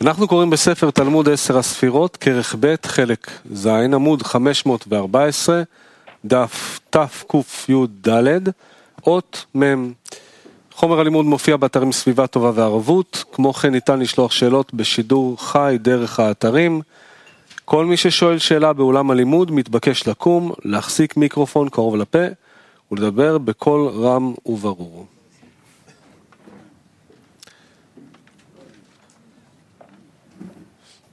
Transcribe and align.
אנחנו 0.00 0.28
קוראים 0.28 0.50
בספר 0.50 0.90
תלמוד 0.90 1.28
עשר 1.28 1.58
הספירות, 1.58 2.16
כרך 2.16 2.56
ב', 2.60 2.74
חלק 2.86 3.30
ז', 3.52 3.66
עמוד 3.66 4.22
514, 4.22 5.62
דף 6.24 6.80
תקי"ד, 6.90 8.48
אות 9.06 9.44
מ'. 9.56 9.92
חומר 10.72 11.00
הלימוד 11.00 11.24
מופיע 11.24 11.56
באתרים 11.56 11.92
סביבה 11.92 12.26
טובה 12.26 12.50
וערבות, 12.54 13.24
כמו 13.32 13.52
כן 13.52 13.72
ניתן 13.72 13.98
לשלוח 13.98 14.32
שאלות 14.32 14.74
בשידור 14.74 15.36
חי 15.38 15.76
דרך 15.80 16.20
האתרים. 16.20 16.80
כל 17.64 17.86
מי 17.86 17.96
ששואל 17.96 18.38
שאלה 18.38 18.72
באולם 18.72 19.10
הלימוד 19.10 19.50
מתבקש 19.52 20.08
לקום, 20.08 20.52
להחזיק 20.64 21.16
מיקרופון 21.16 21.68
קרוב 21.68 21.96
לפה 21.96 22.24
ולדבר 22.92 23.38
בקול 23.38 23.88
רם 23.88 24.34
וברור. 24.46 25.17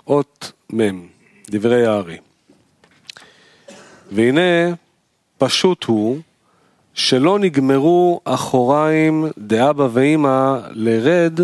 אות 0.07 0.51
מ', 0.73 1.07
דברי 1.49 1.85
הארי. 1.85 2.17
והנה 4.11 4.73
פשוט 5.37 5.83
הוא 5.83 6.17
שלא 6.93 7.39
נגמרו 7.39 8.21
אחוריים 8.23 9.25
דאבא 9.37 9.87
ואמא 9.91 10.59
לרד 10.71 11.39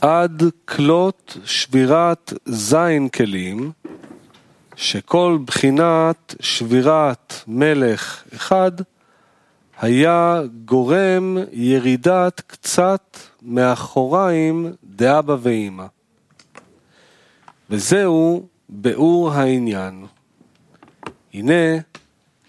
עד 0.00 0.42
כלות 0.64 1.36
שבירת 1.44 2.32
זין 2.44 3.08
כלים, 3.08 3.72
שכל 4.76 5.38
בחינת 5.46 6.34
שבירת 6.40 7.34
מלך 7.46 8.24
אחד 8.34 8.72
היה 9.80 10.40
גורם 10.64 11.38
ירידת 11.52 12.40
קצת 12.40 13.16
מאחוריים 13.42 14.72
דאבא 14.84 15.36
ואמא. 15.42 15.86
וזהו 17.72 18.48
ביאור 18.68 19.30
העניין. 19.32 20.06
הנה, 21.34 21.78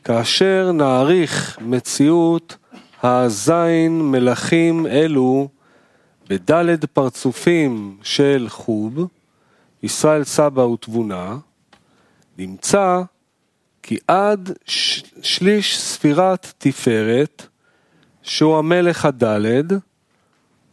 כאשר 0.03 0.71
נעריך 0.71 1.57
מציאות 1.61 2.57
הזין 3.03 4.01
מלכים 4.01 4.87
אלו 4.87 5.47
בדלת 6.29 6.85
פרצופים 6.85 7.97
של 8.03 8.45
חוב, 8.49 9.07
ישראל 9.83 10.23
סבא 10.23 10.61
ותבונה, 10.61 11.37
נמצא 12.37 13.01
כי 13.83 13.97
עד 14.07 14.51
שליש 15.21 15.79
ספירת 15.79 16.53
תפארת, 16.57 17.47
שהוא 18.21 18.57
המלך 18.57 19.05
הדלת, 19.05 19.65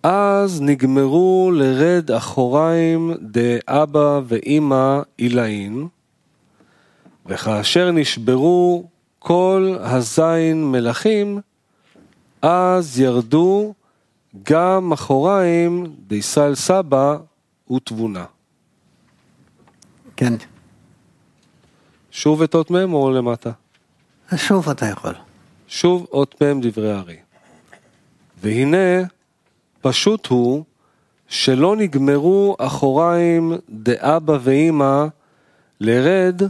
אז 0.03 0.61
נגמרו 0.61 1.51
לרד 1.55 2.11
אחוריים 2.11 3.15
דאבא 3.21 4.21
ואמא 4.25 5.01
עילאין, 5.17 5.89
וכאשר 7.27 7.91
נשברו 7.91 8.85
כל 9.19 9.77
הזין 9.81 10.73
מלכים, 10.73 11.41
אז 12.43 13.01
ירדו 13.01 13.75
גם 14.43 14.93
אחוריים 14.93 15.95
דישראל 16.07 16.55
סבא 16.55 17.17
ותבונה. 17.71 18.25
כן. 20.17 20.35
שוב 22.11 22.43
את 22.43 22.55
אות 22.55 22.71
מ' 22.71 22.95
או 22.95 23.11
למטה? 23.11 23.51
שוב 24.37 24.69
אתה 24.69 24.87
יכול. 24.87 25.15
שוב 25.69 26.07
אות 26.13 26.43
מ' 26.43 26.61
דברי 26.61 26.93
הארי. 26.93 27.17
והנה 28.43 29.05
פשוט 29.81 30.27
הוא 30.27 30.65
שלא 31.29 31.77
נגמרו 31.77 32.57
אחוריים 32.59 33.53
דאבא 33.71 34.39
ואמא 34.41 35.07
לרד 35.81 36.43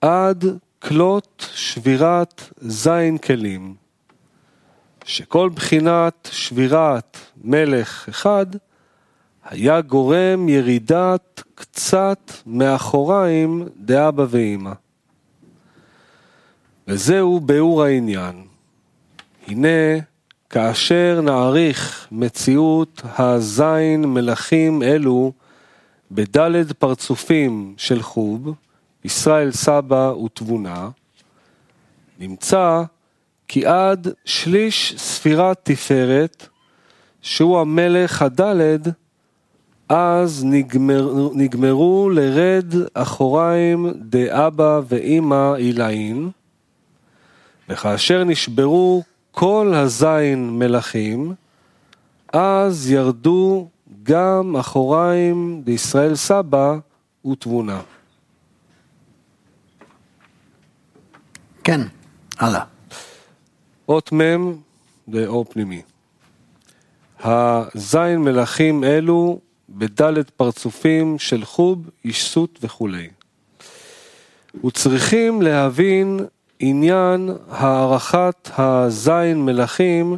עד 0.00 0.44
כלות 0.78 1.46
שבירת 1.54 2.42
זין 2.60 3.18
כלים, 3.18 3.74
שכל 5.04 5.50
בחינת 5.54 6.28
שבירת 6.32 7.18
מלך 7.44 8.08
אחד 8.08 8.46
היה 9.44 9.80
גורם 9.80 10.48
ירידת 10.48 11.42
קצת 11.54 12.32
מאחוריים 12.46 13.68
דאבא 13.76 14.24
ואמא. 14.28 14.72
וזהו 16.88 17.40
ביאור 17.40 17.84
העניין. 17.84 18.44
הנה 19.46 19.98
כאשר 20.50 21.20
נעריך 21.22 22.08
מציאות 22.12 23.02
הזין 23.18 24.04
מלכים 24.04 24.82
אלו 24.82 25.32
בדלת 26.10 26.72
פרצופים 26.72 27.74
של 27.76 28.02
חוב, 28.02 28.54
ישראל 29.04 29.52
סבא 29.52 30.12
ותבונה, 30.24 30.88
נמצא 32.18 32.82
כי 33.48 33.66
עד 33.66 34.08
שליש 34.24 34.94
ספירת 34.96 35.58
תפארת, 35.62 36.48
שהוא 37.22 37.60
המלך 37.60 38.22
הדלת, 38.22 38.80
אז 39.88 40.44
נגמר, 40.44 41.28
נגמרו 41.34 42.10
לרד 42.10 42.74
אחוריים 42.94 43.92
דאבא 43.96 44.80
ואמא 44.88 45.54
עילאין, 45.54 46.30
וכאשר 47.68 48.24
נשברו 48.24 49.02
כל 49.38 49.72
הזין 49.74 50.58
מלכים, 50.58 51.34
אז 52.32 52.90
ירדו 52.90 53.68
גם 54.02 54.56
אחוריים 54.56 55.62
לישראל 55.66 56.14
סבא 56.14 56.76
ותבונה. 57.30 57.80
כן, 61.64 61.80
הלאה. 62.38 62.64
אות 63.88 64.12
מ' 64.12 64.52
לאור 65.08 65.44
פנימי. 65.44 65.82
הזין 67.20 68.18
מלכים 68.18 68.84
אלו 68.84 69.40
בדלת 69.68 70.30
פרצופים 70.30 71.18
של 71.18 71.44
חוב, 71.44 71.90
אישסות 72.04 72.58
וכולי. 72.62 73.08
וצריכים 74.64 75.42
להבין 75.42 76.20
עניין 76.58 77.30
הערכת 77.50 78.50
הזין 78.58 79.44
מלכים 79.44 80.16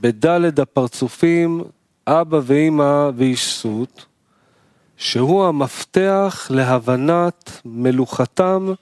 בדלת 0.00 0.58
הפרצופים 0.58 1.62
אבא 2.06 2.40
ואמא 2.42 3.10
ואישסות, 3.16 4.06
שהוא 4.96 5.44
המפתח 5.44 6.46
להבנת 6.50 7.60
מלוכתם 7.64 8.72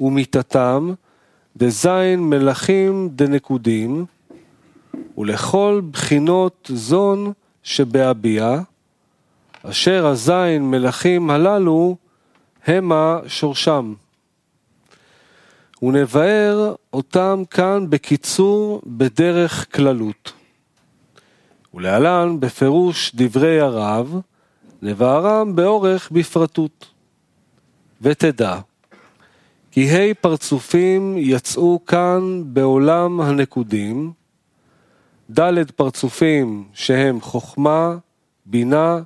ומיתתם 0.00 0.92
דזין 1.56 2.20
מלכים 2.20 3.08
דנקודים, 3.12 4.04
ולכל 5.18 5.80
בחינות 5.90 6.70
זון 6.74 7.32
שבהביע, 7.62 8.60
אשר 9.62 10.06
הזין 10.06 10.70
מלכים 10.70 11.30
הללו 11.30 11.96
המה 12.66 13.18
שורשם. 13.26 13.94
ונבאר 15.82 16.74
אותם 16.92 17.42
כאן 17.50 17.86
בקיצור 17.90 18.82
בדרך 18.86 19.76
כללות. 19.76 20.32
ולהלן 21.74 22.40
בפירוש 22.40 23.12
דברי 23.14 23.60
הרב, 23.60 24.20
לבארם 24.82 25.56
באורך 25.56 26.10
בפרטות. 26.10 26.86
ותדע, 28.02 28.60
כי 29.70 29.90
ה' 29.90 30.14
פרצופים 30.14 31.14
יצאו 31.18 31.80
כאן 31.86 32.42
בעולם 32.44 33.20
הנקודים, 33.20 34.12
ד' 35.38 35.70
פרצופים 35.70 36.68
שהם 36.74 37.20
חוכמה, 37.20 37.96
בינה, 38.46 38.98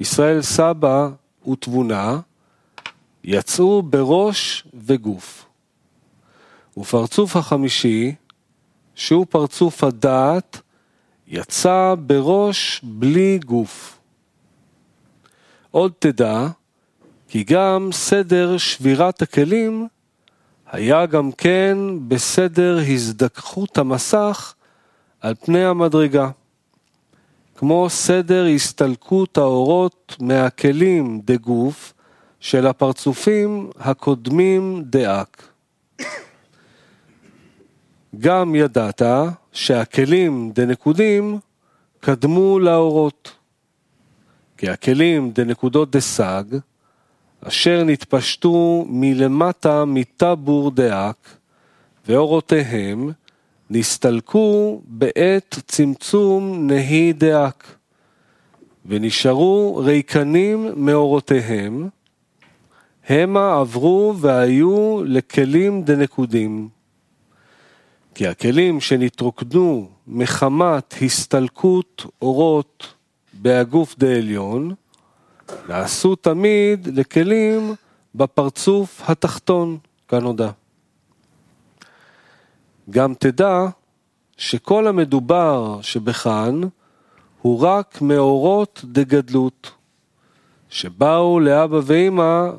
ישראל 0.00 0.42
סבא 0.42 1.08
ותבונה, 1.48 2.20
יצאו 3.24 3.82
בראש 3.82 4.66
וגוף. 4.74 5.51
ופרצוף 6.76 7.36
החמישי, 7.36 8.14
שהוא 8.94 9.26
פרצוף 9.30 9.84
הדעת, 9.84 10.60
יצא 11.26 11.94
בראש 12.06 12.80
בלי 12.84 13.38
גוף. 13.44 13.98
עוד 15.70 15.92
תדע, 15.98 16.46
כי 17.28 17.44
גם 17.44 17.88
סדר 17.92 18.58
שבירת 18.58 19.22
הכלים 19.22 19.88
היה 20.72 21.06
גם 21.06 21.32
כן 21.32 21.78
בסדר 22.08 22.78
הזדככות 22.88 23.78
המסך 23.78 24.54
על 25.20 25.34
פני 25.34 25.64
המדרגה, 25.64 26.30
כמו 27.56 27.90
סדר 27.90 28.46
הסתלקות 28.54 29.38
האורות 29.38 30.16
מהכלים 30.20 31.20
דגוף 31.24 31.92
של 32.40 32.66
הפרצופים 32.66 33.70
הקודמים 33.78 34.82
דאק. 34.86 35.48
גם 38.18 38.54
ידעת 38.54 39.02
שהכלים 39.52 40.50
דנקודים 40.54 41.38
קדמו 42.00 42.58
לאורות, 42.58 43.32
כי 44.56 44.68
הכלים 44.68 45.30
דנקודות 45.30 45.96
דסג, 45.96 46.44
אשר 47.40 47.84
נתפשטו 47.84 48.86
מלמטה 48.88 49.84
מטבור 49.84 50.70
דאק, 50.70 51.36
ואורותיהם 52.06 53.10
נסתלקו 53.70 54.80
בעת 54.86 55.58
צמצום 55.66 56.66
נהי 56.66 57.12
דאק, 57.12 57.76
ונשארו 58.86 59.82
ריקנים 59.84 60.68
מאורותיהם, 60.76 61.88
המה 63.08 63.60
עברו 63.60 64.14
והיו 64.20 65.02
לכלים 65.04 65.82
דנקודים. 65.82 66.81
כי 68.14 68.26
הכלים 68.26 68.80
שנתרוקנו 68.80 69.88
מחמת 70.06 70.94
הסתלקות 71.02 72.06
אורות 72.22 72.94
בהגוף 73.32 73.98
דעליון, 73.98 74.74
נעשו 75.68 76.16
תמיד 76.16 76.98
לכלים 76.98 77.74
בפרצוף 78.14 79.02
התחתון, 79.10 79.78
כנודע. 80.08 80.50
גם 82.90 83.14
תדע 83.14 83.66
שכל 84.36 84.86
המדובר 84.86 85.78
שבכאן 85.82 86.60
הוא 87.42 87.60
רק 87.60 88.02
מאורות 88.02 88.80
דגדלות, 88.84 89.70
שבאו 90.68 91.40
לאבא 91.40 91.80
ואמא 91.84 92.50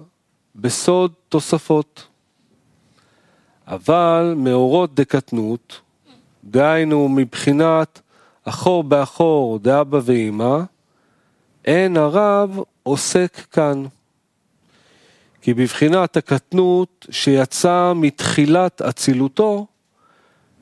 בסוד 0.55 1.11
תוספות. 1.29 2.12
אבל 3.67 4.33
מאורות 4.37 4.95
דקטנות, 4.95 5.81
דהיינו 6.43 7.09
מבחינת 7.09 8.01
אחור 8.43 8.83
באחור 8.83 9.59
דאבא 9.59 9.99
ואמא, 10.03 10.59
אין 11.65 11.97
הרב 11.97 12.59
עוסק 12.83 13.41
כאן. 13.51 13.83
כי 15.41 15.53
בבחינת 15.53 16.17
הקטנות 16.17 17.07
שיצא 17.09 17.93
מתחילת 17.95 18.81
אצילותו, 18.81 19.67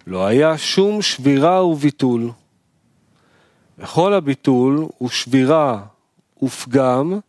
לא 0.08 0.26
היה 0.26 0.58
שום 0.58 1.02
שבירה 1.02 1.66
וביטול. 1.66 2.32
וכל 3.80 4.14
הביטול 4.14 4.88
ושבירה 5.04 5.82
ופגם 6.44 7.20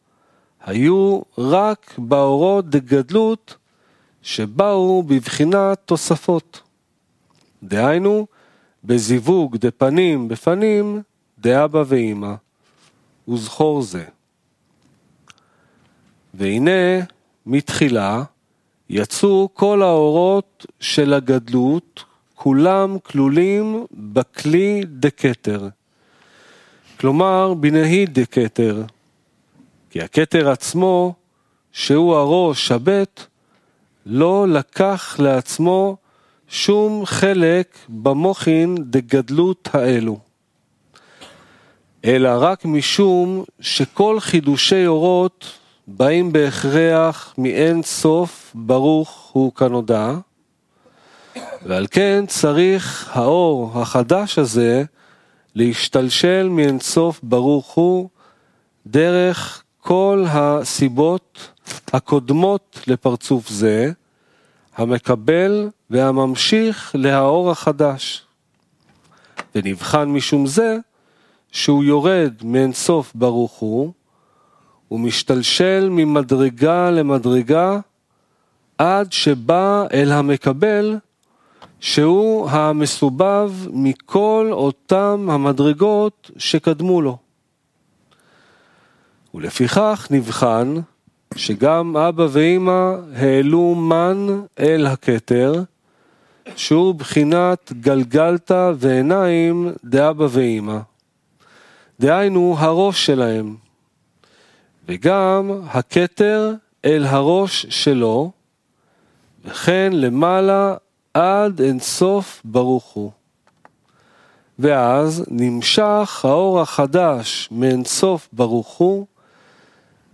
היו 0.60 1.20
רק 1.38 1.94
באורות 1.98 2.70
דגדלות 2.70 3.56
שבאו 4.22 5.02
בבחינת 5.02 5.78
תוספות. 5.84 6.60
דהיינו, 7.62 8.26
בזיווג 8.84 9.56
דפנים 9.56 10.28
בפנים, 10.28 11.02
דאבא 11.38 11.84
ואמא, 11.86 12.34
וזכור 13.28 13.82
זה. 13.82 14.04
והנה, 16.34 17.04
מתחילה, 17.46 18.22
יצאו 18.90 19.48
כל 19.54 19.82
האורות 19.82 20.66
של 20.80 21.14
הגדלות, 21.14 22.04
כולם 22.34 22.98
כלולים 22.98 23.86
בכלי 23.92 24.82
דקטר. 24.86 25.68
כלומר, 27.00 27.54
בנהי 27.54 28.06
דקטר. 28.06 28.84
כי 29.90 30.02
הכתר 30.02 30.50
עצמו, 30.50 31.14
שהוא 31.72 32.16
הראש 32.16 32.72
הבט, 32.72 33.26
לא 34.06 34.48
לקח 34.48 35.16
לעצמו 35.18 35.96
שום 36.48 37.06
חלק 37.06 37.76
במוחין 37.88 38.74
דגדלות 38.80 39.68
האלו, 39.72 40.18
אלא 42.04 42.30
רק 42.38 42.64
משום 42.64 43.44
שכל 43.60 44.20
חידושי 44.20 44.86
אורות 44.86 45.52
באים 45.86 46.32
בהכרח 46.32 47.34
מאין 47.38 47.82
סוף 47.82 48.52
ברוך 48.54 49.30
הוא 49.32 49.52
כנודע, 49.52 50.12
ועל 51.62 51.86
כן 51.90 52.24
צריך 52.28 53.10
האור 53.12 53.80
החדש 53.80 54.38
הזה 54.38 54.84
להשתלשל 55.54 56.48
מאין 56.50 56.80
סוף 56.80 57.20
ברוך 57.22 57.72
הוא 57.72 58.08
דרך 58.86 59.62
כל 59.80 60.24
הסיבות 60.28 61.51
הקודמות 61.92 62.80
לפרצוף 62.86 63.48
זה, 63.48 63.92
המקבל 64.76 65.68
והממשיך 65.90 66.92
להאור 66.98 67.50
החדש. 67.50 68.26
ונבחן 69.54 70.08
משום 70.08 70.46
זה 70.46 70.76
שהוא 71.52 71.84
יורד 71.84 72.32
מאינסוף 72.44 73.12
ברוך 73.14 73.52
הוא, 73.52 73.92
ומשתלשל 74.90 75.88
ממדרגה 75.90 76.90
למדרגה 76.90 77.80
עד 78.78 79.12
שבא 79.12 79.84
אל 79.92 80.12
המקבל 80.12 80.96
שהוא 81.80 82.50
המסובב 82.50 83.52
מכל 83.70 84.48
אותם 84.52 85.28
המדרגות 85.30 86.30
שקדמו 86.36 87.02
לו. 87.02 87.18
ולפיכך 89.34 90.08
נבחן 90.10 90.74
שגם 91.36 91.96
אבא 91.96 92.26
ואמא 92.30 92.94
העלו 93.16 93.74
מן 93.74 94.40
אל 94.58 94.86
הכתר, 94.86 95.62
שהוא 96.56 96.94
בחינת 96.94 97.72
גלגלתא 97.80 98.72
ועיניים 98.76 99.72
דאבא 99.84 100.26
ואמא. 100.30 100.78
דהיינו 102.00 102.56
הראש 102.58 103.06
שלהם, 103.06 103.56
וגם 104.88 105.50
הכתר 105.66 106.54
אל 106.84 107.04
הראש 107.06 107.66
שלו, 107.68 108.30
וכן 109.44 109.90
למעלה 109.92 110.74
עד 111.14 111.60
אינסוף 111.60 112.42
ברוך 112.44 112.84
הוא. 112.84 113.10
ואז 114.58 115.24
נמשך 115.28 116.20
האור 116.24 116.60
החדש 116.60 117.48
מאינסוף 117.52 118.28
ברוך 118.32 118.68
הוא 118.68 119.06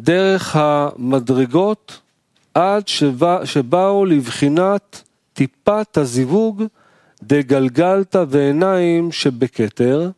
דרך 0.00 0.56
המדרגות 0.56 2.00
עד 2.54 2.88
שבא, 2.88 3.44
שבאו 3.44 4.04
לבחינת 4.04 5.02
טיפת 5.32 5.96
הזיווג 5.96 6.64
דגלגלתא 7.22 8.24
ועיניים 8.28 9.12
שבכתר, 9.12 10.10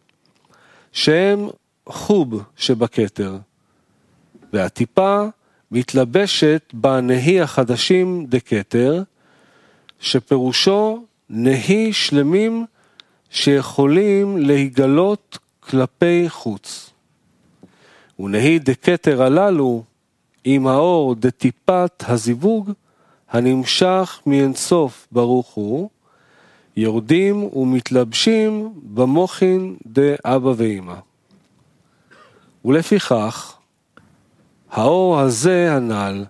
שהם 0.92 1.48
חוב 1.86 2.42
שבכתר, 2.56 3.38
והטיפה 4.52 5.24
מתלבשת 5.70 6.62
בנהי 6.72 7.40
החדשים 7.40 8.26
דכתר, 8.28 9.02
שפירושו 10.00 11.04
נהי 11.30 11.92
שלמים 11.92 12.66
שיכולים 13.30 14.38
להיגלות 14.38 15.38
כלפי 15.60 16.24
חוץ. 16.28 16.89
ונהי 18.20 18.58
דקטר 18.58 19.22
הללו 19.22 19.82
עם 20.44 20.66
האור 20.66 21.14
דטיפת 21.14 22.04
הזיווג 22.08 22.70
הנמשך 23.30 24.20
מאינסוף 24.26 25.06
ברוך 25.12 25.48
הוא, 25.48 25.90
יורדים 26.76 27.42
ומתלבשים 27.42 28.72
במוחין 28.94 29.76
דאבא 29.86 30.52
ואמא. 30.56 30.94
ולפיכך, 32.64 33.56
האור 34.70 35.18
הזה 35.18 35.72
הנ"ל, 35.72 36.24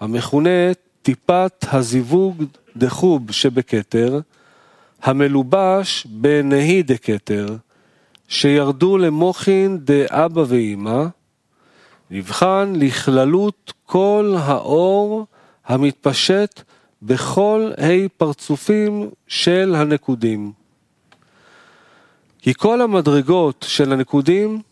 המכונה 0.00 0.72
טיפת 1.02 1.64
הזיווג 1.72 2.44
דחוב 2.76 3.32
שבכתר, 3.32 4.20
המלובש 5.02 6.06
בנהי 6.10 6.82
דכתר, 6.82 7.56
שירדו 8.28 8.98
למוחין 8.98 9.78
דאבא 9.84 10.44
ואמא, 10.48 11.06
נבחן 12.10 12.72
לכללות 12.76 13.72
כל 13.86 14.34
האור 14.38 15.26
המתפשט 15.66 16.62
בכל 17.02 17.70
ה' 17.78 18.08
פרצופים 18.16 19.10
של 19.28 19.74
הנקודים. 19.78 20.52
כי 22.38 22.54
כל 22.54 22.80
המדרגות 22.80 23.64
של 23.68 23.92
הנקודים 23.92 24.62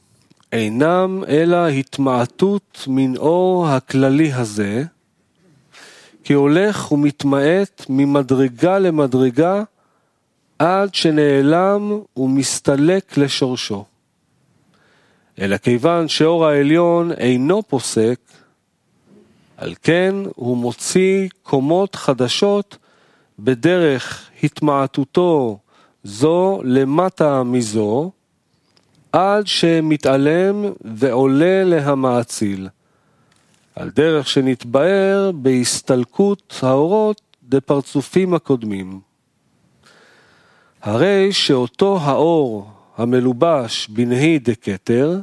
אינם 0.53 1.25
אלא 1.29 1.69
התמעטות 1.69 2.85
מן 2.87 3.17
אור 3.17 3.69
הכללי 3.69 4.33
הזה, 4.33 4.85
כי 6.25 6.33
הולך 6.33 6.93
ומתמעט 6.93 7.87
ממדרגה 7.89 8.79
למדרגה 8.79 9.63
עד 10.59 10.95
שנעלם 10.95 11.99
ומסתלק 12.17 13.19
לשורשו. 13.19 13.85
אלא 15.41 15.57
כיוון 15.57 16.09
שאור 16.09 16.47
העליון 16.47 17.13
אינו 17.13 17.63
פוסק, 17.63 18.21
על 19.57 19.75
כן 19.83 20.15
הוא 20.35 20.57
מוציא 20.57 21.29
קומות 21.43 21.95
חדשות 21.95 22.77
בדרך 23.39 24.31
התמעטותו 24.43 25.59
זו 26.05 26.61
למטה 26.65 27.43
מזו, 27.43 28.11
עד 29.13 29.47
שמתעלם 29.47 30.65
ועולה 30.81 31.65
להמאציל, 31.65 32.69
על 33.75 33.91
דרך 33.91 34.29
שנתבאר 34.29 35.31
בהסתלקות 35.35 36.59
האורות 36.63 37.21
דפרצופים 37.43 38.35
הקודמים. 38.35 39.01
הרי 40.83 41.33
שאותו 41.33 41.99
האור 42.03 42.71
המלובש 42.97 43.89
בנהי 43.89 44.39
דקטר, 44.39 45.21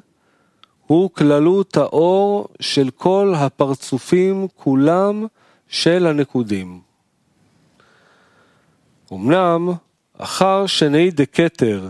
הוא 0.88 1.10
כללות 1.14 1.78
האור 1.78 2.48
של 2.60 2.90
כל 2.96 3.34
הפרצופים 3.38 4.48
כולם 4.56 5.26
של 5.68 6.08
הנקודים. 6.08 6.80
אמנם, 9.14 9.72
אחר 10.18 10.66
שני 10.66 11.12
דקטר 11.12 11.90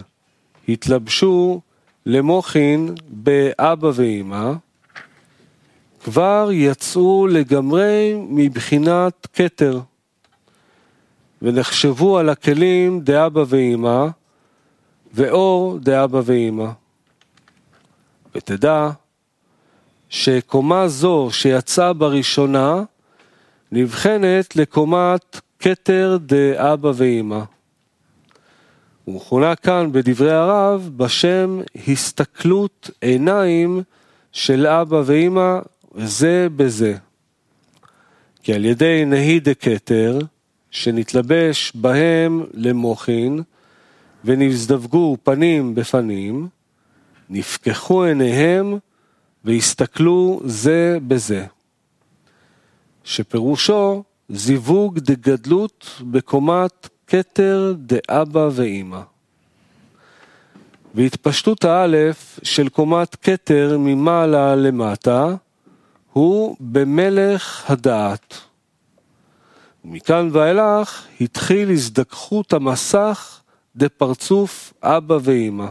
התלבשו 0.70 1.62
למוחין 2.06 2.96
באבא 3.08 3.92
ואמא, 3.94 4.52
כבר 6.04 6.50
יצאו 6.52 7.28
לגמרי 7.28 8.16
מבחינת 8.30 9.28
כתר, 9.34 9.80
ונחשבו 11.42 12.18
על 12.18 12.30
הכלים 12.30 13.00
דאבא 13.00 13.44
ואמא, 13.48 14.08
ואור 15.14 15.78
דאבא 15.80 16.22
ואמא. 16.26 16.68
ותדע 18.36 18.90
שקומה 20.10 20.88
זו 20.88 21.30
שיצאה 21.32 21.94
בראשונה 21.94 22.84
נבחנת 23.72 24.56
לקומת 24.56 25.40
כתר 25.60 26.18
דאבא 26.22 26.92
ואמא. 26.96 27.44
הוא 29.06 29.16
מכונה 29.16 29.56
כאן 29.56 29.92
בדברי 29.92 30.32
הרב 30.32 30.90
בשם 30.98 31.62
הסתכלות 31.88 32.90
עיניים 33.02 33.82
של 34.32 34.68
אבא 34.68 35.02
ואמא 35.06 35.60
זה 35.96 36.48
בזה. 36.56 36.96
כי 38.44 38.54
על 38.54 38.66
ידי 38.66 39.06
נהי 39.06 39.40
דקטר, 39.40 40.20
שנתלבש 40.72 41.72
בהם 41.76 42.46
למוחין, 42.54 43.42
ונזדווגו 44.26 45.18
פנים 45.24 45.76
בפנים, 45.76 46.48
נפקחו 47.30 48.04
עיניהם 48.04 48.78
והסתכלו 49.46 50.42
זה 50.46 50.98
בזה. 51.08 51.46
שפירושו 53.04 54.04
זיווג 54.30 55.00
דגדלות 55.00 56.02
בקומת 56.02 56.90
כתר 57.08 57.74
דאבא 57.78 58.50
ואימא. 58.52 59.02
והתפשטות 60.96 61.66
האלף 61.66 62.40
של 62.44 62.70
קומת 62.70 63.16
כתר 63.16 63.78
ממעלה 63.80 64.56
למטה 64.56 65.36
הוא 66.14 66.56
במלך 66.60 67.64
הדעת. 67.72 68.38
ומכאן 69.86 70.30
ואילך 70.32 71.06
התחיל 71.22 71.72
הזדככות 71.72 72.54
המסך 72.54 73.41
דפרצוף 73.76 74.74
אבא 74.84 75.18
ואימא. 75.22 75.68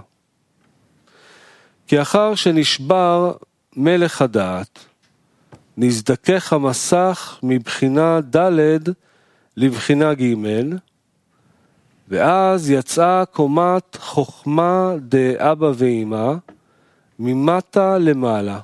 כי 1.86 2.02
אחר 2.02 2.34
שנשבר 2.34 3.32
מלך 3.76 4.22
הדעת, 4.22 4.78
נזדכך 5.76 6.52
המסך 6.52 7.38
מבחינה 7.42 8.20
ד' 8.36 8.78
לבחינה 9.56 10.14
ג', 10.14 10.34
ואז 12.08 12.70
יצאה 12.70 13.24
קומת 13.26 13.96
חוכמה 14.00 14.94
דאבא 14.98 15.72
ואמא 15.76 16.32
ממטה 17.18 17.98
למעלה. 17.98 18.60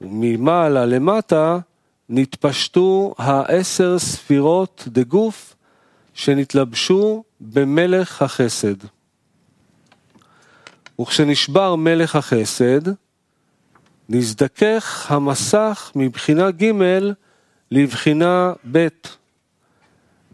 וממעלה 0.00 0.86
למטה 0.86 1.58
נתפשטו 2.08 3.14
העשר 3.18 3.98
ספירות 3.98 4.84
דגוף 4.86 5.54
שנתלבשו 6.14 7.24
במלך 7.40 8.22
החסד. 8.22 8.76
וכשנשבר 11.00 11.76
מלך 11.76 12.16
החסד, 12.16 12.80
נזדכך 14.08 15.06
המסך 15.10 15.92
מבחינה 15.94 16.50
ג' 16.50 16.72
לבחינה 17.70 18.52
ב', 18.72 18.88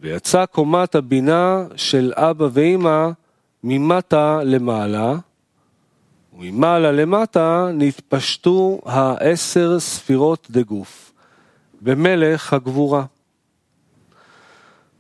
ויצא 0.00 0.46
קומת 0.46 0.94
הבינה 0.94 1.64
של 1.76 2.12
אבא 2.16 2.48
ואמא 2.52 3.08
ממטה 3.64 4.40
למעלה, 4.44 5.14
וממעלה 6.38 6.92
למטה 6.92 7.68
נתפשטו 7.74 8.80
העשר 8.84 9.80
ספירות 9.80 10.46
דגוף, 10.50 11.12
במלך 11.80 12.52
הגבורה. 12.52 13.04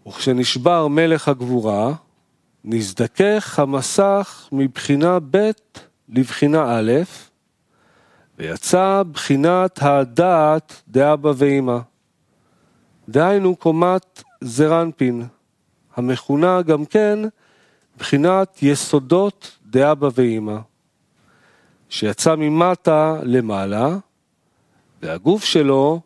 וכשנשבר 0.08 0.88
מלך 0.88 1.28
הגבורה, 1.28 1.92
נזדכך 2.64 3.58
המסך 3.58 4.48
מבחינה 4.52 5.18
ב' 5.30 5.50
לבחינה 6.08 6.78
א', 6.78 6.92
ויצא 8.38 9.02
בחינת 9.12 9.78
הדעת 9.82 10.82
דאבא 10.88 11.32
ואמא. 11.36 11.78
דהיינו 13.08 13.56
קומת 13.56 14.22
זרנפין, 14.40 15.26
המכונה 15.96 16.62
גם 16.62 16.84
כן 16.84 17.18
בחינת 17.98 18.62
יסודות 18.62 19.58
דאבא 19.66 20.08
ואמא, 20.14 20.58
שיצא 21.88 22.34
ממטה 22.34 23.16
למעלה, 23.22 23.96
והגוף 25.02 25.44
שלו 25.44 26.00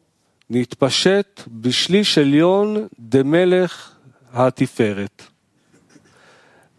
נתפשט 0.54 1.40
בשליש 1.48 2.18
עליון 2.18 2.86
דמלך 2.98 3.92
התפארת. 4.32 5.22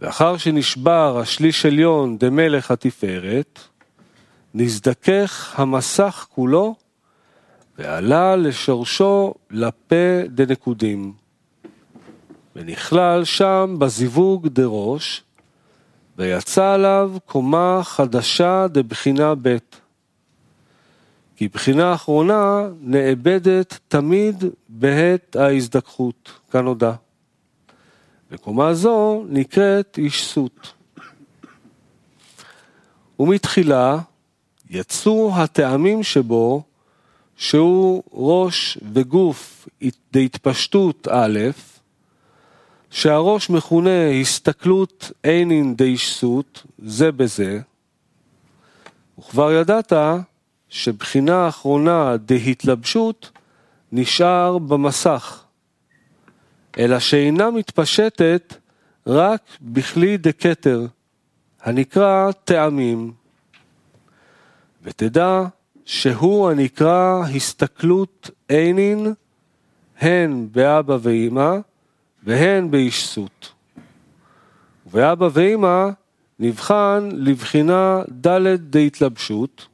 לאחר 0.02 0.38
שנשבר 0.38 1.20
השליש 1.20 1.66
עליון 1.66 2.18
דמלך 2.18 2.72
התפארת, 2.72 3.60
נזדכך 4.54 5.60
המסך 5.60 6.28
כולו 6.36 6.76
ועלה 7.78 8.36
לשורשו 8.36 9.34
לפה 9.52 10.22
דנקודים. 10.28 11.14
ונכלל 12.56 13.24
שם 13.24 13.76
בזיווג 13.80 14.48
דראש, 14.48 15.24
ויצא 16.18 16.74
עליו 16.74 17.12
קומה 17.26 17.80
חדשה 17.84 18.68
דבחינה 18.68 19.34
ב'. 19.42 19.58
כי 21.36 21.48
בחינה 21.48 21.94
אחרונה 21.94 22.62
נאבדת 22.82 23.80
תמיד 23.88 24.44
בעת 24.70 25.36
ההזדככות, 25.36 26.32
כנודע. 26.52 26.94
וקומה 28.32 28.74
זו 28.74 29.24
נקראת 29.30 29.98
אישסות. 29.98 30.74
ומתחילה 33.20 34.00
יצאו 34.70 35.32
הטעמים 35.36 36.04
שבו, 36.04 36.64
שהוא 37.36 38.04
ראש 38.14 38.78
וגוף 38.94 39.68
דהתפשטות 40.14 41.08
א', 41.12 41.40
שהראש 42.90 43.50
מכונה 43.50 44.10
הסתכלות 44.22 45.12
עינין 45.24 45.76
דאישסות, 45.76 46.64
זה 46.80 47.12
בזה, 47.12 47.60
וכבר 49.20 49.52
ידעת 49.52 49.94
שבחינה 50.74 51.36
האחרונה 51.36 52.18
דהתלבשות 52.18 53.32
נשאר 53.92 54.58
במסך, 54.58 55.44
אלא 56.78 57.00
שאינה 57.00 57.52
מתפשטת 57.52 58.54
רק 59.08 59.42
בכלי 59.62 60.18
דקטר, 60.18 60.86
הנקרא 61.62 62.32
טעמים. 62.44 63.12
ותדע 64.84 65.44
שהוא 65.86 66.50
הנקרא 66.50 67.24
הסתכלות 67.36 68.30
עינין, 68.48 69.14
הן 70.00 70.48
באבא 70.52 70.98
ואמא, 71.02 71.56
והן 72.24 72.72
באישסות. 72.72 73.54
ובאבא 74.88 75.30
ואמא 75.34 75.90
נבחן 76.40 77.10
לבחינה 77.14 78.02
ד' 78.28 78.56
דהתלבשות, 78.70 79.73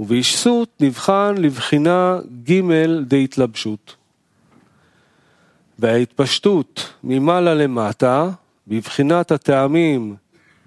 ובאישסות 0.00 0.68
נבחן 0.80 1.34
לבחינה 1.38 2.18
ג' 2.50 2.60
דהתלבשות. 3.06 3.96
וההתפשטות 5.78 6.92
ממעלה 7.04 7.54
למטה, 7.54 8.30
בבחינת 8.68 9.32
הטעמים 9.32 10.16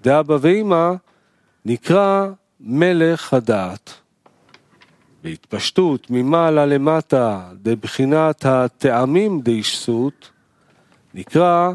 דאבא 0.02 0.36
ואמא, 0.40 0.92
נקרא 1.64 2.26
מלך 2.60 3.34
הדעת. 3.34 3.94
בהתפשטות 5.24 6.06
ממעלה 6.10 6.66
למטה 6.66 7.48
דבחינת 7.62 8.46
הטעמים 8.46 9.40
דאישסות, 9.40 10.30
נקרא 11.14 11.72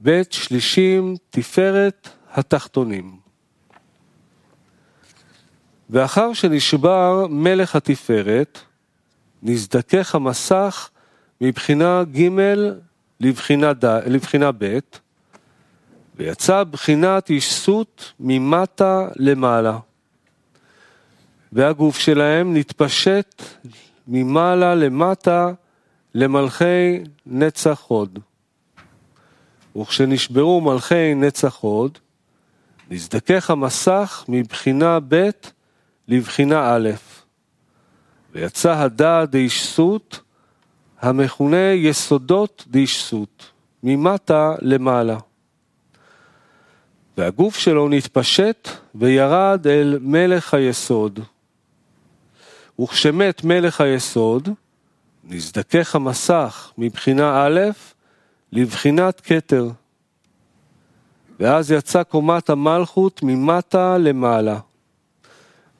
בית 0.00 0.32
שלישים 0.32 1.16
תפארת 1.30 2.08
התחתונים. 2.32 3.23
ואחר 5.94 6.32
שנשבר 6.32 7.26
מלך 7.30 7.76
התפארת, 7.76 8.58
נזדכך 9.42 10.14
המסך 10.14 10.90
מבחינה 11.40 12.02
ג' 12.04 12.28
לבחינה, 13.20 13.72
ד... 13.72 13.84
לבחינה 13.84 14.50
ב', 14.58 14.78
ויצא 16.16 16.64
בחינת 16.64 17.30
אישסות 17.30 18.12
ממטה 18.20 19.08
למעלה. 19.16 19.78
והגוף 21.52 21.98
שלהם 21.98 22.56
נתפשט 22.56 23.42
ממעלה 24.08 24.74
למטה 24.74 25.52
למלכי 26.14 27.02
נצח 27.26 27.84
הוד. 27.86 28.18
וכשנשברו 29.76 30.60
מלכי 30.60 31.14
נצח 31.14 31.56
הוד, 31.56 31.98
נזדכך 32.90 33.50
המסך 33.50 34.24
מבחינה 34.28 34.98
ב' 35.08 35.30
לבחינה 36.08 36.76
א', 36.76 36.90
ויצא 38.32 38.72
הדע 38.72 39.24
דאישסות, 39.24 40.20
המכונה 41.00 41.72
יסודות 41.72 42.64
דאישסות, 42.68 43.50
ממטה 43.82 44.54
למעלה. 44.60 45.18
והגוף 47.18 47.58
שלו 47.58 47.88
נתפשט 47.88 48.68
וירד 48.94 49.66
אל 49.66 49.98
מלך 50.00 50.54
היסוד. 50.54 51.20
וכשמת 52.80 53.44
מלך 53.44 53.80
היסוד, 53.80 54.48
נזדכך 55.24 55.94
המסך 55.94 56.72
מבחינה 56.78 57.46
א' 57.46 57.60
לבחינת 58.52 59.20
כתר. 59.20 59.68
ואז 61.40 61.70
יצא 61.70 62.02
קומת 62.02 62.50
המלכות 62.50 63.20
ממטה 63.22 63.98
למעלה, 63.98 64.58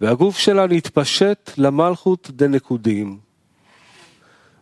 והגוף 0.04 0.38
שלה 0.38 0.66
נתפשט 0.66 1.50
למלכות 1.56 2.30
דנקודים. 2.30 3.18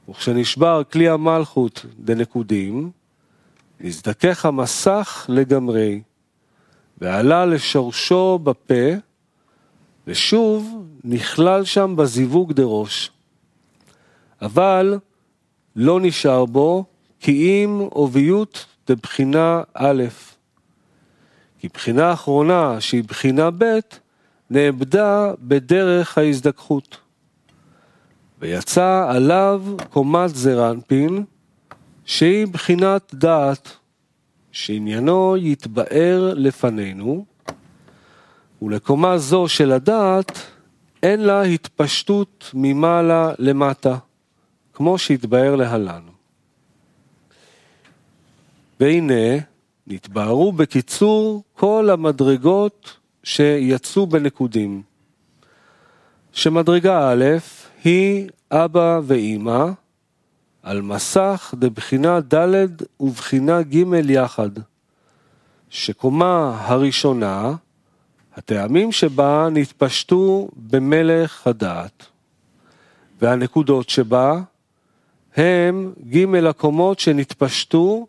וכשנשבר 0.08 0.82
כלי 0.92 1.08
המלכות 1.08 1.86
דנקודים, 1.98 2.90
נזדכך 3.80 4.46
המסך 4.46 5.26
לגמרי, 5.28 6.02
ועלה 6.98 7.46
לשורשו 7.46 8.38
בפה, 8.38 8.90
ושוב 10.06 10.86
נכלל 11.04 11.64
שם 11.64 11.96
בזיווג 11.96 12.52
דראש. 12.52 13.10
אבל 14.42 14.98
לא 15.76 16.00
נשאר 16.00 16.44
בו 16.44 16.84
כי 17.20 17.32
אם 17.32 17.86
עוביות 17.90 18.66
דבחינה 18.88 19.62
א', 19.74 20.02
כי 21.58 21.68
בחינה 21.68 22.12
אחרונה 22.12 22.80
שהיא 22.80 23.04
בחינה 23.04 23.50
ב', 23.58 23.78
נאבדה 24.52 25.32
בדרך 25.40 26.18
ההזדככות. 26.18 26.96
ויצא 28.40 29.06
עליו 29.08 29.62
קומת 29.90 30.34
זרנפין, 30.34 31.24
שהיא 32.04 32.46
בחינת 32.46 33.14
דעת, 33.14 33.68
שעניינו 34.52 35.36
יתבאר 35.36 36.34
לפנינו, 36.36 37.24
ולקומה 38.62 39.18
זו 39.18 39.48
של 39.48 39.72
הדעת 39.72 40.38
אין 41.02 41.20
לה 41.20 41.42
התפשטות 41.42 42.50
ממעלה 42.54 43.32
למטה, 43.38 43.96
כמו 44.72 44.98
שהתבאר 44.98 45.56
להלן. 45.56 46.02
והנה, 48.80 49.38
נתבהרו 49.86 50.52
בקיצור 50.52 51.42
כל 51.54 51.88
המדרגות 51.92 53.01
שיצאו 53.24 54.06
בנקודים. 54.06 54.82
שמדרגה 56.32 57.10
א' 57.10 57.24
היא 57.84 58.28
אבא 58.50 59.00
ואימא 59.04 59.66
על 60.62 60.82
מסך 60.82 61.54
דבחינה 61.58 62.20
ד' 62.34 62.66
ובחינה 63.00 63.62
ג' 63.62 64.10
יחד, 64.10 64.50
שקומה 65.70 66.58
הראשונה, 66.60 67.54
הטעמים 68.36 68.92
שבה 68.92 69.48
נתפשטו 69.52 70.48
במלך 70.56 71.46
הדעת, 71.46 72.06
והנקודות 73.20 73.88
שבה 73.88 74.40
הם 75.36 75.92
ג' 76.10 76.34
הקומות 76.34 76.98
שנתפשטו 76.98 78.06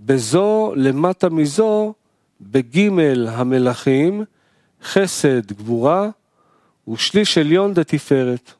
בזו 0.00 0.72
למטה 0.76 1.28
מזו 1.28 1.94
בגימל 2.40 3.28
המלכים, 3.28 4.24
חסד 4.82 5.52
גבורה 5.52 6.10
ושליש 6.88 7.38
עליון 7.38 7.74
דתפארת. 7.74 8.52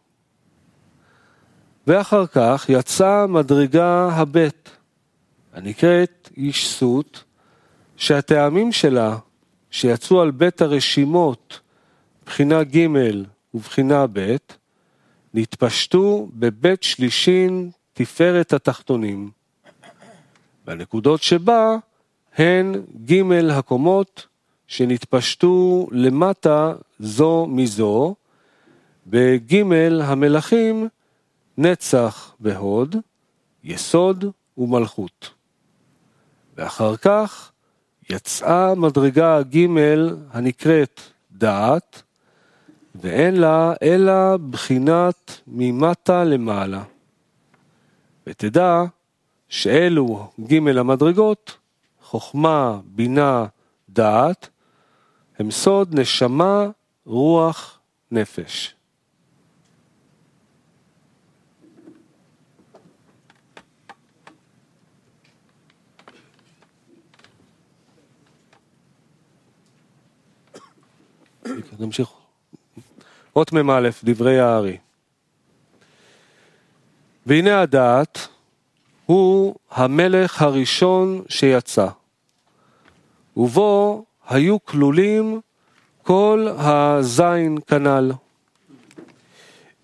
ואחר 1.87 2.27
כך 2.27 2.67
יצאה 2.69 3.27
מדרגה 3.27 4.09
הבית, 4.13 4.71
הנקראת 5.53 6.31
אישסות, 6.37 7.25
שהטעמים 7.97 8.73
שלה, 8.73 9.17
שיצאו 9.71 10.21
על 10.21 10.31
בית 10.31 10.63
הרשימות, 10.63 11.61
בחינה 12.27 12.65
ג' 12.65 12.87
ובחינה 13.55 14.07
ב', 14.13 14.37
נתפשטו 15.35 16.29
בבית 16.35 16.83
שלישין 16.83 17.71
תפארת 17.93 18.53
התחתונים. 18.53 19.31
והנקודות 20.67 21.23
שבה 21.23 21.77
הן 22.37 22.83
ג' 23.05 23.33
הקומות 23.51 24.27
שנתפשטו 24.71 25.87
למטה 25.91 26.73
זו 26.99 27.47
מזו, 27.49 28.15
בג' 29.07 29.63
המלכים 30.03 30.89
נצח 31.59 32.35
והוד, 32.41 32.97
יסוד 33.65 34.25
ומלכות. 34.59 35.31
ואחר 36.57 36.97
כך 36.97 37.53
יצאה 38.11 38.75
מדרגה 38.75 39.43
ג' 39.43 39.67
הנקראת 40.31 41.01
דעת, 41.33 42.03
ואין 42.95 43.37
לה 43.37 43.73
אלא 43.83 44.37
בחינת 44.37 45.41
ממטה 45.47 46.25
למעלה. 46.25 46.83
ותדע 48.27 48.83
שאלו 49.49 50.31
ג' 50.41 50.69
המדרגות, 50.79 51.57
חוכמה, 52.03 52.81
בינה, 52.85 53.47
דעת, 53.89 54.49
הם 55.41 55.51
סוד 55.51 55.99
נשמה, 55.99 56.67
רוח, 57.07 57.79
נפש. 58.11 58.75
נמשיך. 71.79 72.09
אות 73.37 73.53
מ"א, 73.53 73.89
דברי 74.05 74.41
הארי. 74.41 74.77
והנה 77.27 77.61
הדעת 77.61 78.29
הוא 79.07 79.55
המלך 79.71 80.43
הראשון 80.43 81.23
שיצא, 81.29 81.89
ובו 83.37 84.05
היו 84.31 84.65
כלולים 84.65 85.41
כל 86.03 86.49
הזין 86.59 87.59
כנ"ל. 87.67 88.13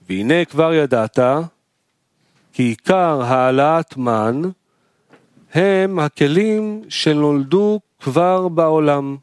והנה 0.09 0.45
כבר 0.45 0.73
ידעת 0.75 1.19
כי 2.53 2.63
עיקר 2.63 3.23
העלאת 3.23 3.97
מן 3.97 4.43
הם 5.55 5.99
הכלים 5.99 6.83
שנולדו 6.89 7.81
כבר 8.01 8.49
בעולם. 8.49 9.17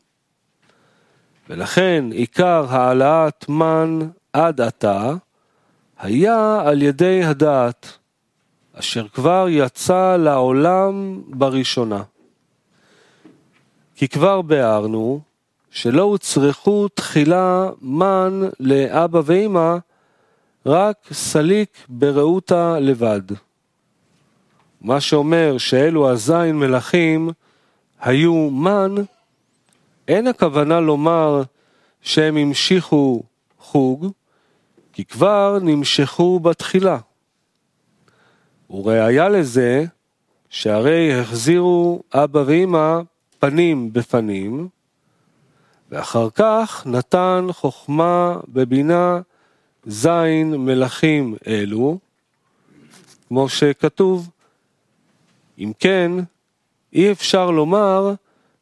ולכן 1.50 2.06
עיקר 2.12 2.66
העלאת 2.70 3.50
מן 3.50 4.00
עד 4.34 4.62
עתה 4.62 5.14
היה 6.00 6.62
על 6.66 6.82
ידי 6.82 7.24
הדעת. 7.24 7.98
אשר 8.74 9.08
כבר 9.08 9.46
יצא 9.50 10.16
לעולם 10.16 11.22
בראשונה. 11.28 12.04
כי 14.04 14.08
כבר 14.08 14.42
ביארנו 14.42 15.22
שלא 15.72 16.02
הוצרכו 16.02 16.88
תחילה 16.88 17.70
מן 17.82 18.42
לאבא 18.60 19.22
ואמא, 19.26 19.78
רק 20.66 20.98
סליק 21.12 21.78
ברעותה 21.90 22.80
לבד. 22.80 23.22
מה 24.82 25.02
שאומר 25.02 25.58
שאלו 25.58 26.10
הזין 26.10 26.60
מלכים 26.60 27.30
היו 28.02 28.50
מן, 28.50 28.96
אין 30.08 30.28
הכוונה 30.28 30.80
לומר 30.80 31.44
שהם 32.02 32.38
המשיכו 32.38 33.24
חוג, 33.60 34.12
כי 34.94 35.06
כבר 35.06 35.60
נמשכו 35.62 36.40
בתחילה. 36.40 36.98
וראיה 38.70 39.30
לזה, 39.30 39.86
שהרי 40.50 41.20
החזירו 41.20 42.04
אבא 42.14 42.44
ואמא 42.46 43.02
פנים 43.44 43.94
בפנים, 43.94 44.68
ואחר 45.92 46.30
כך 46.30 46.88
נתן 46.88 47.48
חוכמה 47.52 48.38
בבינה 48.48 49.22
זין 49.86 50.56
מלכים 50.56 51.36
אלו, 51.48 52.00
כמו 53.28 53.50
שכתוב. 53.50 54.30
אם 55.60 55.72
כן, 55.80 56.12
אי 56.94 57.12
אפשר 57.12 57.52
לומר 57.52 58.14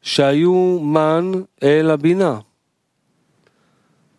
שהיו 0.02 0.78
מן 0.80 1.32
אל 1.62 1.90
הבינה. 1.90 2.38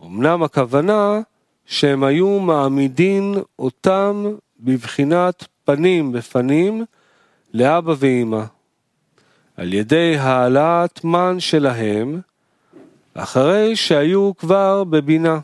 אמנם 0.03 0.43
הכוונה 0.43 1.21
שהם 1.65 2.03
היו 2.03 2.39
מעמידים 2.39 3.33
אותם 3.59 4.25
בבחינת 4.59 5.47
פנים 5.63 6.11
בפנים 6.11 6.85
לאבא 7.53 7.93
ואמא, 7.97 8.43
על 9.57 9.73
ידי 9.73 10.17
העלאת 10.17 11.03
מן 11.03 11.39
שלהם, 11.39 12.21
אחרי 13.13 13.75
שהיו 13.75 14.31
כבר 14.37 14.83
בבינה. 14.83 15.39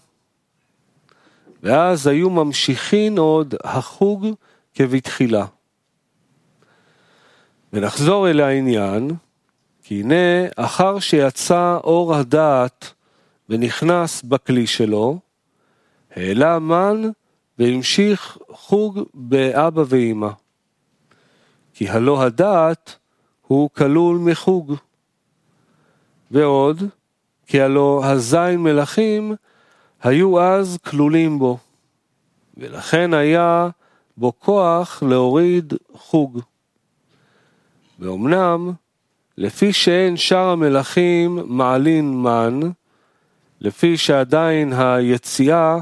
ואז 1.64 2.08
היו 2.08 2.30
ממשיכין 2.30 3.18
עוד 3.18 3.56
החוג 3.64 4.28
כבתחילה. 4.74 5.46
ונחזור 7.74 8.30
אל 8.30 8.40
העניין, 8.40 9.12
כי 9.84 10.00
הנה 10.00 10.48
אחר 10.56 11.00
שיצא 11.00 11.78
אור 11.84 12.16
הדעת 12.16 12.94
ונכנס 13.50 14.22
בכלי 14.22 14.68
שלו, 14.68 15.20
העלה 16.16 16.60
מן 16.60 17.02
והמשיך 17.60 18.38
חוג 18.50 19.00
באבא 19.14 19.84
ואמא. 19.88 20.30
כי 21.74 21.90
הלא 21.90 22.24
הדעת 22.24 22.96
הוא 23.50 23.70
כלול 23.70 24.18
מחוג. 24.18 24.76
ועוד, 26.32 26.84
כי 27.48 27.62
הלא 27.62 28.02
הזין 28.06 28.60
מלכים 28.64 29.36
היו 30.04 30.42
אז 30.42 30.78
כלולים 30.86 31.40
בו, 31.40 31.58
ולכן 32.58 33.14
היה 33.14 33.70
בו 34.18 34.34
כוח 34.40 35.04
להוריד 35.04 35.74
חוג. 35.94 36.42
ואומנם, 38.00 38.72
לפי 39.38 39.74
שאין 39.74 40.18
שאר 40.18 40.50
המלכים 40.50 41.40
מעלין 41.46 42.14
מן, 42.14 42.60
לפי 43.62 43.98
שעדיין 43.98 44.74
היציאה 44.74 45.78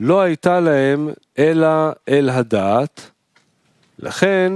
לא 0.00 0.20
הייתה 0.20 0.60
להם 0.60 1.08
אלא 1.38 1.90
אל 2.08 2.30
הדעת, 2.30 3.10
לכן 3.98 4.52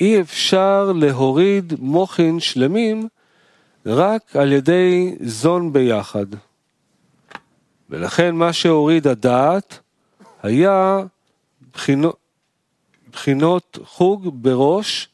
אי 0.00 0.20
אפשר 0.20 0.92
להוריד 0.94 1.72
מוחין 1.78 2.40
שלמים 2.40 3.08
רק 3.86 4.36
על 4.36 4.52
ידי 4.52 5.16
זון 5.20 5.72
ביחד. 5.72 6.26
ולכן 7.90 8.34
מה 8.34 8.52
שהוריד 8.52 9.06
הדעת 9.06 9.78
היה 10.42 10.98
בחינות, 11.72 12.16
בחינות 13.12 13.78
חוג 13.84 14.28
בראש 14.32 15.08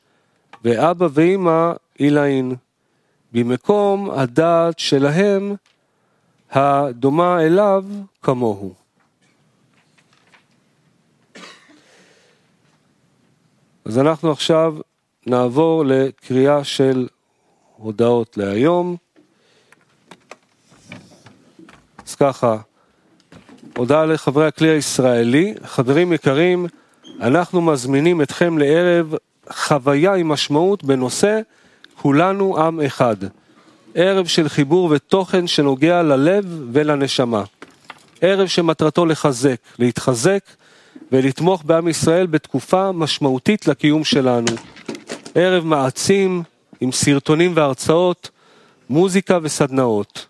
ואבא 0.64 1.08
ואמא 1.12 1.72
עילאין, 1.98 2.54
במקום 3.32 4.10
הדעת 4.10 4.78
שלהם 4.78 5.54
הדומה 6.50 7.40
אליו 7.40 7.84
כמוהו. 8.22 8.83
אז 13.84 13.98
אנחנו 13.98 14.30
עכשיו 14.30 14.74
נעבור 15.26 15.84
לקריאה 15.86 16.64
של 16.64 17.08
הודעות 17.76 18.36
להיום. 18.36 18.96
אז 22.06 22.14
ככה, 22.14 22.56
הודעה 23.76 24.06
לחברי 24.06 24.46
הכלי 24.46 24.68
הישראלי, 24.68 25.54
חברים 25.64 26.12
יקרים, 26.12 26.66
אנחנו 27.20 27.62
מזמינים 27.62 28.22
אתכם 28.22 28.58
לערב 28.58 29.14
חוויה 29.50 30.14
עם 30.14 30.28
משמעות 30.28 30.84
בנושא 30.84 31.40
כולנו 31.94 32.58
עם 32.58 32.80
אחד. 32.80 33.16
ערב 33.94 34.26
של 34.26 34.48
חיבור 34.48 34.90
ותוכן 34.90 35.46
שנוגע 35.46 36.02
ללב 36.02 36.44
ולנשמה. 36.72 37.44
ערב 38.20 38.46
שמטרתו 38.46 39.06
לחזק, 39.06 39.60
להתחזק 39.78 40.44
ולתמוך 41.12 41.62
בעם 41.64 41.88
ישראל 41.88 42.26
בתקופה 42.26 42.92
משמעותית 42.92 43.68
לקיום 43.68 44.04
שלנו. 44.04 44.46
ערב 45.34 45.64
מעצים 45.64 46.42
עם 46.80 46.92
סרטונים 46.92 47.52
והרצאות, 47.54 48.30
מוזיקה 48.90 49.38
וסדנאות. 49.42 50.26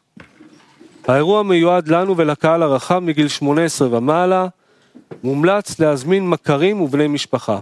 האירוע 1.08 1.42
מיועד 1.42 1.88
לנו 1.88 2.16
ולקהל 2.16 2.62
הרחב 2.62 2.98
מגיל 2.98 3.28
18 3.28 3.88
ומעלה, 3.98 4.46
מומלץ 5.24 5.80
להזמין 5.80 6.28
מכרים 6.28 6.80
ובני 6.80 7.08
משפחה. 7.08 7.58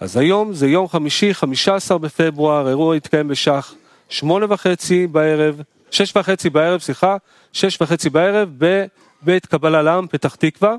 אז 0.00 0.16
היום 0.16 0.52
זה 0.52 0.66
יום 0.68 0.88
חמישי, 0.88 1.34
15 1.34 1.98
בפברואר, 1.98 2.66
האירוע 2.66 2.96
יתקיים 2.96 3.28
בשח 3.28 3.74
שמונה 4.08 4.46
וחצי 4.48 5.06
בערב, 5.06 5.60
שש 5.90 6.16
וחצי 6.16 6.50
בערב, 6.50 6.80
סליחה, 6.80 7.16
שש 7.52 7.80
וחצי 7.80 8.10
בערב 8.10 8.48
בבית 8.58 9.46
קבלה 9.46 9.82
לעם, 9.82 10.06
פתח 10.06 10.34
תקווה. 10.34 10.76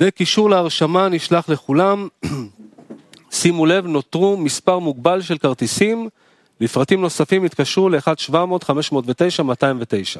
וקישור 0.00 0.50
להרשמה 0.50 1.08
נשלח 1.08 1.48
לכולם. 1.48 2.08
שימו 3.30 3.66
לב, 3.66 3.86
נותרו 3.86 4.36
מספר 4.36 4.78
מוגבל 4.78 5.22
של 5.22 5.38
כרטיסים. 5.38 6.08
לפרטים 6.60 7.00
נוספים 7.00 7.44
התקשרו 7.44 7.88
ל-1-700-509-209. 7.88 10.18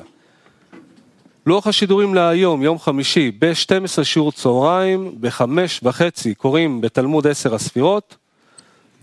לוח 1.46 1.66
השידורים 1.66 2.14
להיום, 2.14 2.62
יום 2.62 2.78
חמישי, 2.78 3.32
ב-12 3.38 4.04
שיעור 4.04 4.32
צהריים, 4.32 5.14
ב-5 5.20 5.42
וחצי 5.82 6.34
קוראים 6.34 6.80
בתלמוד 6.80 7.26
10 7.26 7.54
הספירות, 7.54 8.16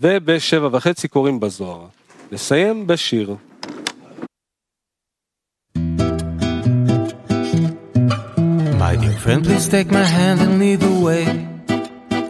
וב-7 0.00 0.62
וחצי 0.72 1.08
קוראים 1.08 1.40
בזוהר. 1.40 1.86
נסיים 2.32 2.86
בשיר. 2.86 3.36
Please 9.52 9.68
take 9.68 9.90
my 9.90 10.02
hand 10.02 10.40
and 10.40 10.58
lead 10.58 10.80
the 10.80 10.98
way. 11.06 11.24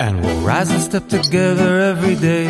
And 0.01 0.21
we'll 0.23 0.41
rise 0.41 0.73
and 0.73 0.83
step 0.83 1.07
together 1.09 1.79
every 1.79 2.17
day. 2.17 2.49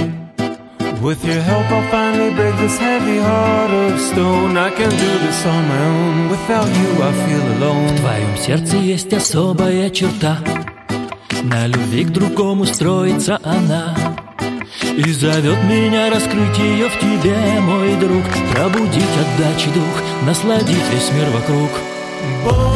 With 1.03 1.23
your 1.27 1.43
help, 1.43 1.67
I'll 1.71 1.91
finally 1.91 2.33
break 2.33 2.57
this 2.57 2.79
heavy 2.79 3.19
heart 3.19 3.71
of 3.71 4.01
stone. 4.01 4.57
I 4.57 4.71
can 4.71 4.89
do 4.89 5.11
this 5.25 5.45
on 5.45 5.69
my 5.69 5.83
own. 5.93 6.31
Without 6.31 6.69
you, 6.81 6.91
I 7.09 7.13
feel 7.23 7.45
alone. 7.57 7.97
В 7.97 8.01
твоем 8.01 8.37
сердце 8.39 8.77
есть 8.79 9.13
особая 9.13 9.91
черта. 9.91 10.39
На 11.43 11.67
любви 11.67 12.05
к 12.05 12.09
другому 12.09 12.65
строится 12.65 13.39
она. 13.45 13.95
И 14.97 15.13
зовет 15.13 15.63
меня 15.65 16.09
раскрыть 16.09 16.59
ее 16.59 16.89
в 16.89 16.99
тебе, 16.99 17.37
мой 17.61 17.95
друг 17.97 18.25
Пробудить 18.55 19.17
отдачи 19.21 19.69
дух, 19.75 19.97
насладить 20.27 20.89
весь 20.91 21.13
мир 21.13 21.29
вокруг 21.29 21.71
Бог 22.45 22.72